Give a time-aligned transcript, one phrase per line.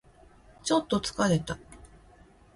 [0.63, 1.59] ちょっと疲れた